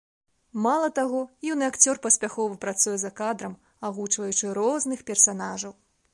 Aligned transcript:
Мала 0.65 0.87
таго, 0.99 1.19
юны 1.49 1.67
акцёр 1.71 1.99
паспяхова 2.05 2.57
працуе 2.65 2.95
за 3.03 3.13
кадрам, 3.23 3.53
агучваючы 3.93 4.45
розных 4.61 4.99
персанажаў. 5.13 5.81